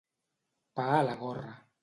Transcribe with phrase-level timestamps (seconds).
[0.79, 1.55] Pa a la gorra.